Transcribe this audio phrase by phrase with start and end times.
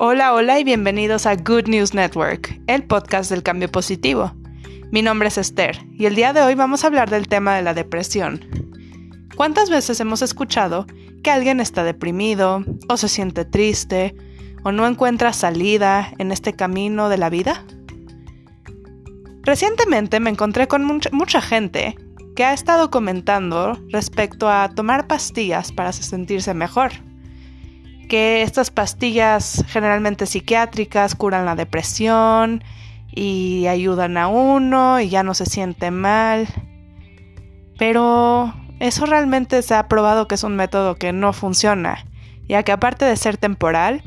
[0.00, 4.32] Hola, hola y bienvenidos a Good News Network, el podcast del cambio positivo.
[4.92, 7.62] Mi nombre es Esther y el día de hoy vamos a hablar del tema de
[7.62, 8.44] la depresión.
[9.34, 10.86] ¿Cuántas veces hemos escuchado
[11.24, 14.14] que alguien está deprimido o se siente triste
[14.62, 17.64] o no encuentra salida en este camino de la vida?
[19.42, 21.96] Recientemente me encontré con mucha, gente
[22.36, 26.92] que ha estado comentando respecto a tomar pastillas para sentirse mejor.
[28.08, 32.64] Que estas pastillas generalmente psiquiátricas curan la depresión
[33.10, 36.48] y ayudan a uno y ya no se siente mal.
[37.78, 42.06] Pero eso realmente se ha probado que es un método que no funciona,
[42.48, 44.02] ya que aparte de ser temporal,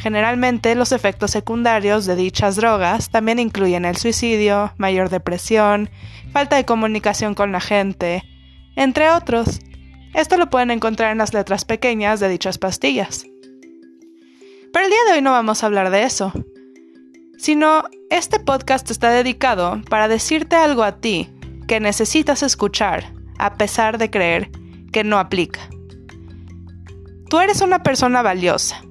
[0.00, 5.90] Generalmente los efectos secundarios de dichas drogas también incluyen el suicidio, mayor depresión,
[6.32, 8.24] falta de comunicación con la gente,
[8.76, 9.60] entre otros.
[10.14, 13.26] Esto lo pueden encontrar en las letras pequeñas de dichas pastillas.
[14.72, 16.32] Pero el día de hoy no vamos a hablar de eso,
[17.38, 21.28] sino este podcast está dedicado para decirte algo a ti
[21.66, 24.50] que necesitas escuchar a pesar de creer
[24.92, 25.60] que no aplica.
[27.28, 28.82] Tú eres una persona valiosa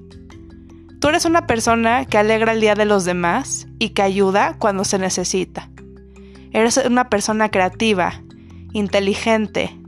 [1.00, 4.84] Tú eres una persona que alegra el día de los demás y que ayuda cuando
[4.84, 5.70] se necesita.
[6.52, 8.22] Eres una persona creativa,
[8.74, 9.79] inteligente,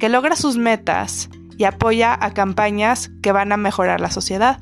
[0.00, 4.58] que logra sus metas y apoya a campañas que van a mejorar la sociedad.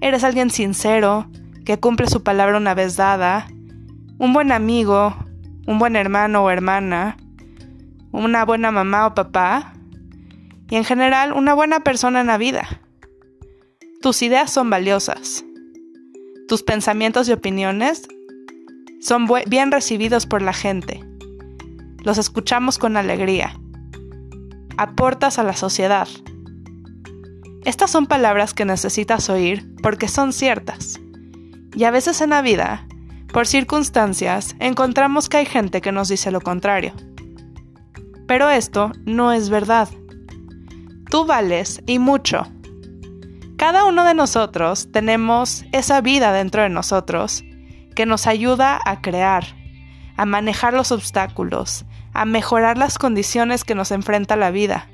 [0.00, 1.30] Eres alguien sincero,
[1.64, 3.46] que cumple su palabra una vez dada,
[4.18, 5.16] un buen amigo,
[5.66, 7.16] un buen hermano o hermana,
[8.10, 9.72] una buena mamá o papá,
[10.68, 12.66] y en general una buena persona en la vida.
[14.02, 15.44] Tus ideas son valiosas.
[16.48, 18.08] Tus pensamientos y opiniones
[19.00, 21.04] son bien recibidos por la gente.
[22.02, 23.54] Los escuchamos con alegría.
[24.78, 26.08] Aportas a la sociedad.
[27.64, 30.98] Estas son palabras que necesitas oír porque son ciertas.
[31.74, 32.86] Y a veces en la vida,
[33.32, 36.92] por circunstancias, encontramos que hay gente que nos dice lo contrario.
[38.26, 39.88] Pero esto no es verdad.
[41.10, 42.46] Tú vales y mucho
[43.58, 47.42] cada uno de nosotros tenemos esa vida dentro de nosotros
[47.96, 49.44] que nos ayuda a crear,
[50.16, 51.84] a manejar los obstáculos,
[52.18, 54.88] a mejorar las condiciones que nos enfrenta la vida.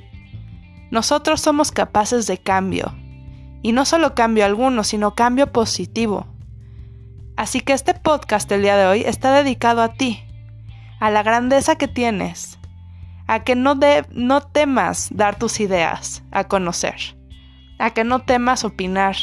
[0.91, 2.95] Nosotros somos capaces de cambio,
[3.63, 6.27] y no solo cambio alguno, sino cambio positivo.
[7.37, 10.23] Así que este podcast del día de hoy está dedicado a ti,
[11.01, 12.59] a la grandeza que tienes,
[13.27, 13.79] a que no,
[14.11, 17.17] no temas dar tus ideas a conocer
[17.79, 19.17] a que no temas opinar,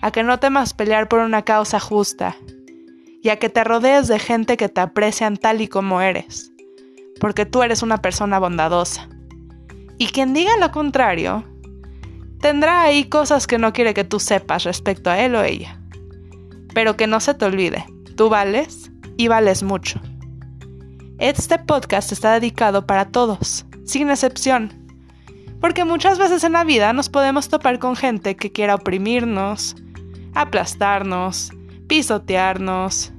[0.00, 2.36] a que no temas pelear por una causa justa,
[3.22, 6.52] y a que te rodees de gente que te aprecian tal y como eres,
[7.20, 9.08] porque tú eres una persona bondadosa.
[9.98, 11.44] Y quien diga lo contrario,
[12.40, 15.80] tendrá ahí cosas que no quiere que tú sepas respecto a él o ella.
[16.74, 17.84] Pero que no se te olvide,
[18.16, 20.00] tú vales y vales mucho.
[21.18, 24.86] Este podcast está dedicado para todos, sin excepción
[25.60, 29.76] porque muchas veces en la vida nos podemos topar con gente que quiera oprimirnos,
[30.34, 31.50] aplastarnos,
[31.88, 33.12] pisotearnos,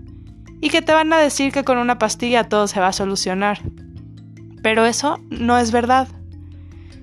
[0.62, 3.60] y que te van a decir que con una pastilla todo se va a solucionar.
[4.68, 6.10] Pero eso no es verdad.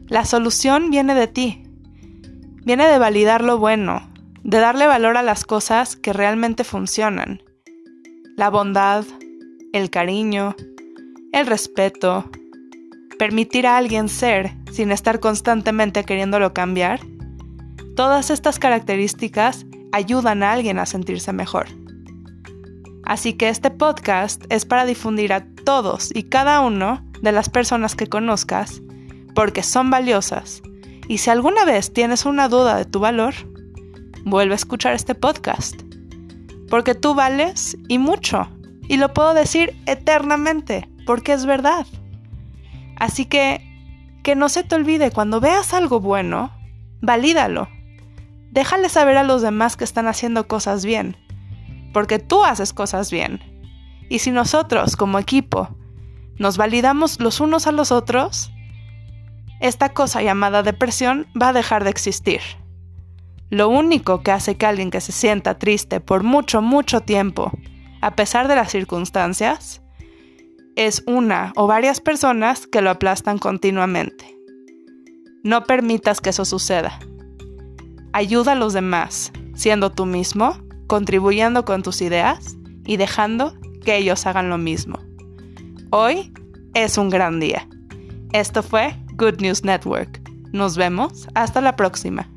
[0.07, 1.63] La solución viene de ti.
[2.63, 4.07] Viene de validar lo bueno,
[4.43, 7.43] de darle valor a las cosas que realmente funcionan.
[8.37, 9.07] La bondad,
[9.73, 10.55] el cariño,
[11.33, 12.31] el respeto,
[13.19, 17.01] permitir a alguien ser sin estar constantemente queriéndolo cambiar,
[17.97, 21.69] todas estas características ayudan a alguien a sentirse mejor.
[23.05, 27.97] Así que este podcast es para difundir a todos y cada uno de las personas
[27.97, 28.83] que conozcas
[29.35, 30.63] porque son valiosas.
[31.09, 33.35] Y si alguna vez tienes una duda de tu valor,
[34.25, 35.83] vuelve a escuchar este podcast.
[36.71, 38.49] Porque tú vales y mucho.
[38.89, 41.87] Y lo puedo decir eternamente, porque es verdad.
[42.97, 43.61] Así que,
[44.23, 46.53] que no se te olvide, cuando veas algo bueno,
[47.01, 47.69] valídalo.
[48.51, 51.17] Déjale saber a los demás que están haciendo cosas bien,
[51.93, 53.41] porque tú haces cosas bien.
[54.11, 55.77] Y si nosotros, como equipo,
[56.39, 58.51] nos validamos los unos a los otros,
[59.61, 62.41] esta cosa llamada depresión va a dejar de existir.
[63.51, 67.53] Lo único que hace que alguien que se sienta triste por mucho, mucho tiempo,
[68.01, 69.81] a pesar de las circunstancias,
[70.77, 74.37] es una o varias personas que lo aplastan continuamente.
[75.45, 76.99] No permitas que eso suceda.
[78.13, 83.55] Ayuda a los demás, siendo tú mismo, contribuyendo con tus ideas y dejando
[83.85, 84.99] que ellos hagan lo mismo.
[85.97, 86.33] Hoy
[86.75, 87.69] es un gran día.
[88.33, 90.29] Esto fue Good News Network.
[90.53, 92.29] Nos vemos hasta la próxima.